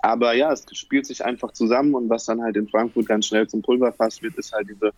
Aber 0.00 0.34
ja, 0.34 0.52
es 0.52 0.64
spielt 0.72 1.06
sich 1.06 1.24
einfach 1.24 1.52
zusammen 1.52 1.94
und 1.94 2.08
was 2.08 2.24
dann 2.24 2.42
halt 2.42 2.56
in 2.56 2.68
Frankfurt 2.68 3.06
ganz 3.06 3.26
schnell 3.26 3.46
zum 3.46 3.62
Pulverfass 3.62 4.22
wird, 4.22 4.36
ist 4.36 4.52
halt 4.52 4.68
diese 4.68 4.92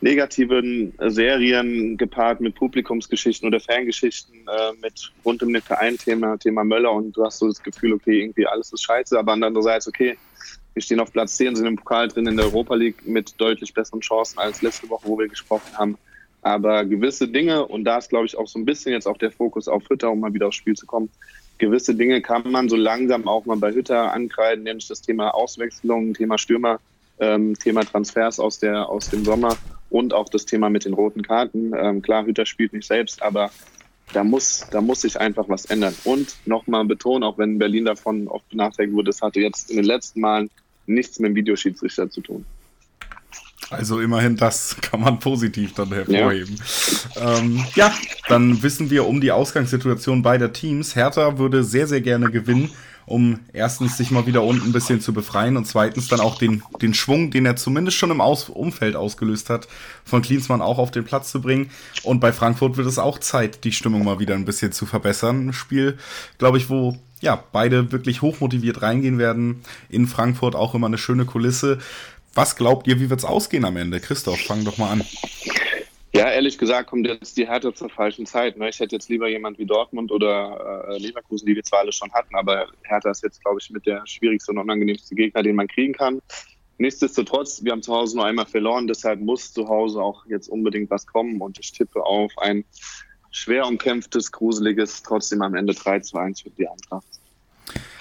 negativen 0.00 0.94
Serien 1.08 1.96
gepaart 1.96 2.40
mit 2.40 2.54
Publikumsgeschichten 2.54 3.46
oder 3.46 3.60
Fangeschichten, 3.60 4.34
äh, 4.34 4.72
mit 4.80 5.12
rund 5.24 5.42
um 5.42 5.52
den 5.52 5.62
Verein 5.62 5.98
Thema, 5.98 6.38
Thema 6.38 6.64
Möller 6.64 6.92
und 6.92 7.14
du 7.16 7.24
hast 7.24 7.38
so 7.38 7.48
das 7.48 7.62
Gefühl, 7.62 7.92
okay, 7.92 8.20
irgendwie 8.20 8.46
alles 8.46 8.72
ist 8.72 8.82
scheiße, 8.82 9.18
aber 9.18 9.32
andererseits, 9.32 9.86
okay, 9.88 10.16
wir 10.80 10.82
stehen 10.82 11.00
auf 11.00 11.12
Platz 11.12 11.36
10, 11.36 11.56
sind 11.56 11.66
im 11.66 11.76
Pokal 11.76 12.08
drin 12.08 12.26
in 12.26 12.38
der 12.38 12.46
Europa 12.46 12.74
League 12.74 13.06
mit 13.06 13.38
deutlich 13.38 13.74
besseren 13.74 14.00
Chancen 14.00 14.38
als 14.38 14.62
letzte 14.62 14.88
Woche, 14.88 15.06
wo 15.06 15.18
wir 15.18 15.28
gesprochen 15.28 15.76
haben. 15.76 15.98
Aber 16.40 16.86
gewisse 16.86 17.28
Dinge, 17.28 17.66
und 17.66 17.84
da 17.84 17.98
ist, 17.98 18.08
glaube 18.08 18.24
ich, 18.24 18.38
auch 18.38 18.48
so 18.48 18.58
ein 18.58 18.64
bisschen 18.64 18.92
jetzt 18.92 19.06
auch 19.06 19.18
der 19.18 19.30
Fokus 19.30 19.68
auf 19.68 19.86
Hütter, 19.90 20.10
um 20.10 20.20
mal 20.20 20.32
wieder 20.32 20.46
aufs 20.46 20.56
Spiel 20.56 20.74
zu 20.74 20.86
kommen, 20.86 21.10
gewisse 21.58 21.94
Dinge 21.94 22.22
kann 22.22 22.50
man 22.50 22.70
so 22.70 22.76
langsam 22.76 23.28
auch 23.28 23.44
mal 23.44 23.58
bei 23.58 23.74
Hütter 23.74 24.10
ankreiden, 24.10 24.64
nämlich 24.64 24.88
das 24.88 25.02
Thema 25.02 25.34
Auswechslung, 25.34 26.14
Thema 26.14 26.38
Stürmer, 26.38 26.80
ähm, 27.18 27.58
Thema 27.58 27.84
Transfers 27.84 28.40
aus, 28.40 28.58
der, 28.58 28.88
aus 28.88 29.10
dem 29.10 29.22
Sommer 29.22 29.58
und 29.90 30.14
auch 30.14 30.30
das 30.30 30.46
Thema 30.46 30.70
mit 30.70 30.86
den 30.86 30.94
roten 30.94 31.20
Karten. 31.20 31.72
Ähm, 31.76 32.00
klar, 32.00 32.24
Hütter 32.24 32.46
spielt 32.46 32.72
nicht 32.72 32.88
selbst, 32.88 33.22
aber 33.22 33.50
da 34.14 34.24
muss, 34.24 34.66
da 34.70 34.80
muss 34.80 35.02
sich 35.02 35.20
einfach 35.20 35.48
was 35.50 35.66
ändern. 35.66 35.94
Und 36.04 36.36
nochmal 36.46 36.86
betonen, 36.86 37.22
auch 37.22 37.36
wenn 37.36 37.58
Berlin 37.58 37.84
davon 37.84 38.28
oft 38.28 38.48
benachteiligt 38.48 38.94
wurde, 38.94 39.10
das 39.10 39.20
hatte 39.20 39.40
jetzt 39.40 39.70
in 39.70 39.76
den 39.76 39.84
letzten 39.84 40.20
Malen 40.20 40.50
nichts 40.90 41.18
mit 41.18 41.30
dem 41.30 41.34
Videoschiedsrichter 41.36 42.10
zu 42.10 42.20
tun. 42.20 42.44
Also 43.70 44.00
immerhin 44.00 44.36
das 44.36 44.76
kann 44.80 45.00
man 45.00 45.20
positiv 45.20 45.74
dann 45.74 45.92
hervorheben. 45.92 46.56
Ja. 47.14 47.38
Ähm, 47.38 47.64
ja, 47.76 47.94
dann 48.28 48.62
wissen 48.62 48.90
wir 48.90 49.06
um 49.06 49.20
die 49.20 49.30
Ausgangssituation 49.30 50.22
beider 50.22 50.52
Teams. 50.52 50.96
Hertha 50.96 51.38
würde 51.38 51.62
sehr, 51.62 51.86
sehr 51.86 52.00
gerne 52.00 52.32
gewinnen, 52.32 52.70
um 53.06 53.38
erstens 53.52 53.96
sich 53.96 54.10
mal 54.10 54.26
wieder 54.26 54.42
unten 54.42 54.66
ein 54.66 54.72
bisschen 54.72 55.00
zu 55.00 55.12
befreien 55.12 55.56
und 55.56 55.66
zweitens 55.66 56.08
dann 56.08 56.18
auch 56.18 56.36
den, 56.36 56.64
den 56.82 56.94
Schwung, 56.94 57.30
den 57.30 57.46
er 57.46 57.54
zumindest 57.54 57.96
schon 57.96 58.10
im 58.10 58.20
Aus 58.20 58.48
Umfeld 58.48 58.96
ausgelöst 58.96 59.50
hat, 59.50 59.68
von 60.04 60.20
Klinsmann 60.20 60.62
auch 60.62 60.78
auf 60.78 60.90
den 60.90 61.04
Platz 61.04 61.30
zu 61.30 61.40
bringen. 61.40 61.70
Und 62.02 62.18
bei 62.18 62.32
Frankfurt 62.32 62.76
wird 62.76 62.88
es 62.88 62.98
auch 62.98 63.20
Zeit, 63.20 63.62
die 63.62 63.72
Stimmung 63.72 64.04
mal 64.04 64.18
wieder 64.18 64.34
ein 64.34 64.44
bisschen 64.44 64.72
zu 64.72 64.84
verbessern. 64.84 65.48
Ein 65.48 65.52
Spiel, 65.52 65.96
glaube 66.38 66.58
ich, 66.58 66.70
wo 66.70 66.98
ja, 67.20 67.42
beide 67.52 67.92
wirklich 67.92 68.22
hochmotiviert 68.22 68.82
reingehen 68.82 69.18
werden. 69.18 69.62
In 69.88 70.06
Frankfurt 70.06 70.54
auch 70.54 70.74
immer 70.74 70.86
eine 70.86 70.98
schöne 70.98 71.24
Kulisse. 71.24 71.78
Was 72.34 72.56
glaubt 72.56 72.86
ihr, 72.86 73.00
wie 73.00 73.10
wird 73.10 73.20
es 73.20 73.24
ausgehen 73.24 73.64
am 73.64 73.76
Ende? 73.76 74.00
Christoph, 74.00 74.40
fang 74.40 74.64
doch 74.64 74.78
mal 74.78 74.90
an. 74.90 75.04
Ja, 76.12 76.28
ehrlich 76.28 76.58
gesagt 76.58 76.90
kommt 76.90 77.06
jetzt 77.06 77.36
die 77.36 77.46
Härte 77.46 77.72
zur 77.72 77.88
falschen 77.88 78.26
Zeit. 78.26 78.56
Ne? 78.56 78.68
Ich 78.68 78.80
hätte 78.80 78.96
jetzt 78.96 79.08
lieber 79.08 79.28
jemand 79.28 79.58
wie 79.58 79.66
Dortmund 79.66 80.10
oder 80.10 80.88
äh, 80.88 80.98
Leverkusen, 80.98 81.46
die 81.46 81.54
wir 81.54 81.62
zwar 81.62 81.80
alle 81.80 81.92
schon 81.92 82.12
hatten, 82.12 82.34
aber 82.34 82.66
Hertha 82.82 83.10
ist 83.10 83.22
jetzt, 83.22 83.42
glaube 83.42 83.58
ich, 83.60 83.70
mit 83.70 83.86
der 83.86 84.02
schwierigste 84.06 84.50
und 84.50 84.58
unangenehmste 84.58 85.14
Gegner, 85.14 85.42
den 85.42 85.54
man 85.54 85.68
kriegen 85.68 85.92
kann. 85.92 86.20
Nichtsdestotrotz, 86.78 87.62
wir 87.62 87.72
haben 87.72 87.82
zu 87.82 87.94
Hause 87.94 88.16
nur 88.16 88.24
einmal 88.24 88.46
verloren, 88.46 88.88
deshalb 88.88 89.20
muss 89.20 89.52
zu 89.52 89.68
Hause 89.68 90.02
auch 90.02 90.26
jetzt 90.26 90.48
unbedingt 90.48 90.90
was 90.90 91.06
kommen 91.06 91.40
und 91.40 91.60
ich 91.60 91.72
tippe 91.72 92.02
auf 92.02 92.32
ein 92.38 92.64
schwer 93.30 93.66
umkämpftes, 93.66 94.32
gruseliges, 94.32 95.02
trotzdem 95.02 95.42
am 95.42 95.54
Ende 95.54 95.72
3-2-1 95.72 96.42
für 96.42 96.50
die 96.50 96.68
Eintracht. 96.68 97.06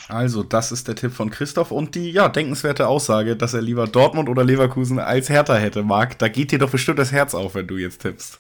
Also, 0.07 0.41
das 0.41 0.71
ist 0.71 0.87
der 0.87 0.95
Tipp 0.95 1.11
von 1.11 1.29
Christoph 1.29 1.69
und 1.69 1.93
die 1.93 2.11
ja 2.11 2.29
denkenswerte 2.29 2.87
Aussage, 2.87 3.35
dass 3.35 3.53
er 3.53 3.61
lieber 3.61 3.85
Dortmund 3.85 4.27
oder 4.27 4.43
Leverkusen 4.43 4.97
als 4.97 5.29
Hertha 5.29 5.55
hätte, 5.55 5.83
Marc. 5.83 6.17
Da 6.17 6.29
geht 6.29 6.51
dir 6.51 6.57
doch 6.57 6.71
bestimmt 6.71 6.97
das 6.97 7.11
Herz 7.11 7.35
auf, 7.35 7.53
wenn 7.53 7.67
du 7.67 7.77
jetzt 7.77 8.01
tippst 8.01 8.39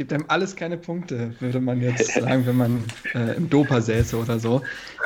gibt 0.00 0.14
einem 0.14 0.24
alles 0.28 0.56
keine 0.56 0.78
Punkte, 0.78 1.34
würde 1.40 1.60
man 1.60 1.82
jetzt 1.82 2.14
sagen, 2.14 2.46
wenn 2.46 2.56
man 2.56 2.84
äh, 3.14 3.36
im 3.36 3.50
Dopa 3.50 3.82
säße 3.82 4.16
oder 4.16 4.38
so. 4.38 4.62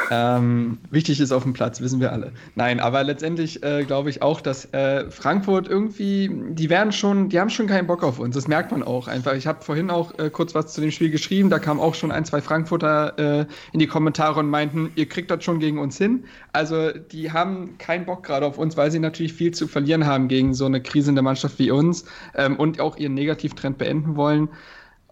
Ähm, 0.08 0.78
wichtig 0.88 1.18
ist 1.18 1.32
auf 1.32 1.42
dem 1.42 1.52
Platz, 1.52 1.80
wissen 1.80 1.98
wir 1.98 2.12
alle. 2.12 2.30
Nein, 2.54 2.78
aber 2.78 3.02
letztendlich 3.02 3.60
äh, 3.64 3.82
glaube 3.82 4.10
ich 4.10 4.22
auch, 4.22 4.40
dass 4.40 4.72
äh, 4.72 5.10
Frankfurt 5.10 5.66
irgendwie, 5.66 6.30
die 6.50 6.70
werden 6.70 6.92
schon, 6.92 7.28
die 7.28 7.40
haben 7.40 7.50
schon 7.50 7.66
keinen 7.66 7.88
Bock 7.88 8.04
auf 8.04 8.20
uns. 8.20 8.36
Das 8.36 8.46
merkt 8.46 8.70
man 8.70 8.84
auch 8.84 9.08
einfach. 9.08 9.34
Ich 9.34 9.48
habe 9.48 9.64
vorhin 9.64 9.90
auch 9.90 10.16
äh, 10.16 10.30
kurz 10.30 10.54
was 10.54 10.72
zu 10.72 10.80
dem 10.80 10.92
Spiel 10.92 11.10
geschrieben. 11.10 11.50
Da 11.50 11.58
kamen 11.58 11.80
auch 11.80 11.96
schon 11.96 12.12
ein, 12.12 12.24
zwei 12.24 12.40
Frankfurter 12.40 13.18
äh, 13.40 13.46
in 13.72 13.80
die 13.80 13.88
Kommentare 13.88 14.38
und 14.38 14.48
meinten, 14.48 14.92
ihr 14.94 15.08
kriegt 15.08 15.28
das 15.28 15.42
schon 15.42 15.58
gegen 15.58 15.80
uns 15.80 15.98
hin. 15.98 16.22
Also 16.52 16.92
die 16.92 17.32
haben 17.32 17.78
keinen 17.78 18.06
Bock 18.06 18.22
gerade 18.22 18.46
auf 18.46 18.58
uns, 18.58 18.76
weil 18.76 18.92
sie 18.92 19.00
natürlich 19.00 19.32
viel 19.32 19.50
zu 19.50 19.66
verlieren 19.66 20.06
haben 20.06 20.28
gegen 20.28 20.54
so 20.54 20.66
eine 20.66 20.80
krisende 20.80 21.20
Mannschaft 21.22 21.58
wie 21.58 21.72
uns 21.72 22.04
ähm, 22.36 22.60
und 22.60 22.78
auch 22.78 22.96
ihren 22.96 23.14
Negativtrend 23.14 23.76
beenden 23.76 24.14
wollen. 24.14 24.50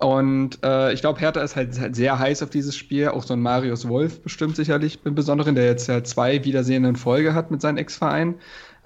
Und 0.03 0.59
äh, 0.65 0.93
ich 0.93 1.01
glaube, 1.01 1.21
Hertha 1.21 1.41
ist 1.43 1.55
halt, 1.55 1.79
halt, 1.79 1.95
sehr 1.95 2.19
heiß 2.19 2.43
auf 2.43 2.51
dieses 2.51 2.77
Spiel. 2.77 3.09
Auch 3.09 3.23
so 3.23 3.35
ein 3.35 3.41
Marius 3.41 3.87
Wolf 3.87 4.21
bestimmt 4.21 4.57
sicherlich 4.57 4.99
im 5.05 5.15
Besonderen, 5.15 5.55
der 5.55 5.67
jetzt 5.67 5.87
ja 5.87 6.03
zwei 6.03 6.45
Wiedersehen 6.45 6.85
in 6.85 6.97
Folge 6.97 7.35
hat 7.35 7.53
mit 7.53 7.61
seinem 7.61 7.77
Ex-Verein. 7.77 8.35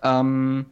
Ähm, 0.03 0.67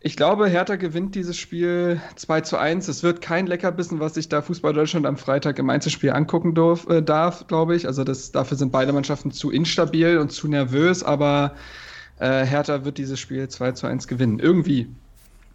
ich 0.00 0.16
glaube, 0.16 0.48
Hertha 0.48 0.76
gewinnt 0.76 1.14
dieses 1.14 1.36
Spiel 1.36 2.00
2 2.16 2.40
zu 2.40 2.56
1. 2.56 2.88
Es 2.88 3.02
wird 3.02 3.20
kein 3.20 3.46
Leckerbissen, 3.46 4.00
was 4.00 4.14
sich 4.14 4.30
da 4.30 4.40
Fußball 4.40 4.72
Deutschland 4.72 5.04
am 5.04 5.18
Freitag 5.18 5.58
im 5.58 5.68
Einzelspiel 5.68 6.12
angucken 6.12 6.54
darf, 6.54 6.88
äh, 6.88 7.02
darf 7.02 7.46
glaube 7.46 7.76
ich. 7.76 7.86
Also 7.86 8.02
das, 8.02 8.32
dafür 8.32 8.56
sind 8.56 8.72
beide 8.72 8.94
Mannschaften 8.94 9.30
zu 9.30 9.50
instabil 9.50 10.16
und 10.16 10.32
zu 10.32 10.48
nervös, 10.48 11.02
aber 11.02 11.54
äh, 12.18 12.46
Hertha 12.46 12.86
wird 12.86 12.96
dieses 12.96 13.20
Spiel 13.20 13.46
2 13.46 13.72
zu 13.72 13.86
1 13.86 14.08
gewinnen. 14.08 14.38
Irgendwie 14.38 14.88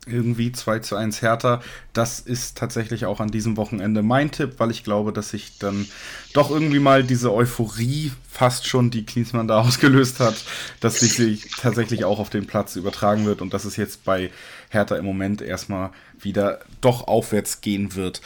irgendwie 0.06 0.52
2 0.52 0.80
zu 0.80 0.96
1 0.96 1.22
härter. 1.22 1.62
Das 1.94 2.20
ist 2.20 2.58
tatsächlich 2.58 3.06
auch 3.06 3.20
an 3.20 3.30
diesem 3.30 3.58
Wochenende 3.58 4.02
mein 4.02 4.32
Tipp, 4.32 4.56
weil 4.58 4.72
ich 4.72 4.84
glaube, 4.84 5.14
dass 5.14 5.30
sich 5.30 5.58
dann 5.60 5.88
doch 6.34 6.50
irgendwie 6.52 6.80
mal 6.80 7.04
diese 7.04 7.34
Euphorie 7.34 8.12
fast 8.30 8.68
schon, 8.68 8.92
die 8.92 9.06
Klinsmann 9.06 9.48
da 9.48 9.62
ausgelöst 9.62 10.20
hat, 10.20 10.36
dass 10.80 11.00
sich 11.00 11.50
tatsächlich 11.58 12.06
auch 12.06 12.20
auf 12.20 12.30
den 12.30 12.48
Platz 12.48 12.76
übertragen 12.76 13.26
wird 13.26 13.42
und 13.42 13.54
dass 13.54 13.66
es 13.66 13.76
jetzt 13.76 14.04
bei 14.06 14.32
Hertha 14.70 14.96
im 14.96 15.06
Moment 15.06 15.42
erstmal 15.42 15.92
wieder 16.20 16.60
doch 16.82 17.08
aufwärts 17.08 17.62
gehen 17.62 17.96
wird. 17.96 18.22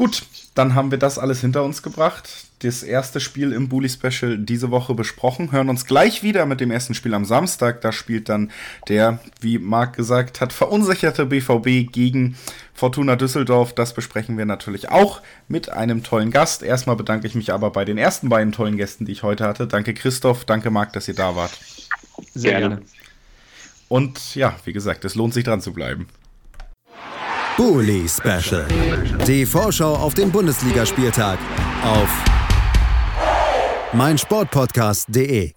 Gut, 0.00 0.22
dann 0.54 0.74
haben 0.74 0.90
wir 0.90 0.98
das 0.98 1.18
alles 1.18 1.40
hinter 1.40 1.62
uns 1.62 1.82
gebracht 1.82 2.46
das 2.60 2.82
erste 2.82 3.20
Spiel 3.20 3.52
im 3.52 3.68
Bully 3.68 3.88
Special 3.88 4.38
diese 4.38 4.70
Woche 4.70 4.94
besprochen. 4.94 5.50
Hören 5.50 5.70
uns 5.70 5.86
gleich 5.86 6.22
wieder 6.22 6.44
mit 6.44 6.60
dem 6.60 6.70
ersten 6.70 6.94
Spiel 6.94 7.14
am 7.14 7.24
Samstag. 7.24 7.80
Da 7.80 7.90
spielt 7.90 8.28
dann 8.28 8.50
der, 8.88 9.18
wie 9.40 9.58
Marc 9.58 9.96
gesagt 9.96 10.40
hat, 10.40 10.52
verunsicherte 10.52 11.26
BVB 11.26 11.90
gegen 11.90 12.36
Fortuna 12.74 13.16
Düsseldorf. 13.16 13.74
Das 13.74 13.94
besprechen 13.94 14.36
wir 14.36 14.44
natürlich 14.44 14.90
auch 14.90 15.22
mit 15.48 15.70
einem 15.70 16.02
tollen 16.02 16.30
Gast. 16.30 16.62
Erstmal 16.62 16.96
bedanke 16.96 17.26
ich 17.26 17.34
mich 17.34 17.52
aber 17.52 17.70
bei 17.70 17.86
den 17.86 17.96
ersten 17.96 18.28
beiden 18.28 18.52
tollen 18.52 18.76
Gästen, 18.76 19.06
die 19.06 19.12
ich 19.12 19.22
heute 19.22 19.44
hatte. 19.44 19.66
Danke 19.66 19.94
Christoph, 19.94 20.44
danke 20.44 20.70
Marc, 20.70 20.92
dass 20.92 21.08
ihr 21.08 21.14
da 21.14 21.34
wart. 21.34 21.58
Sehr 22.34 22.58
gerne. 22.58 22.82
Und 23.88 24.34
ja, 24.34 24.54
wie 24.64 24.74
gesagt, 24.74 25.04
es 25.06 25.14
lohnt 25.14 25.32
sich 25.32 25.44
dran 25.44 25.62
zu 25.62 25.72
bleiben. 25.72 26.06
Bully 27.60 28.08
Special. 28.08 28.66
Die 29.26 29.44
Vorschau 29.44 29.94
auf 29.94 30.14
den 30.14 30.32
Bundesligaspieltag 30.32 31.38
auf 31.84 32.08
meinsportpodcast.de. 33.92 35.52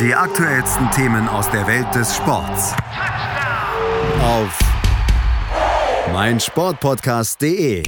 Die 0.00 0.14
aktuellsten 0.16 0.90
Themen 0.90 1.28
aus 1.28 1.48
der 1.52 1.64
Welt 1.68 1.94
des 1.94 2.16
Sports. 2.16 2.74
Auf 4.20 4.58
meinsportpodcast.de 6.12 7.84